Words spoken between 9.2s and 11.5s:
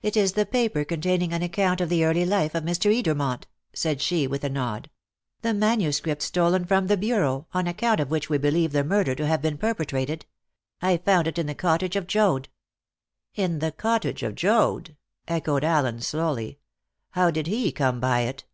have been perpetrated. I found it in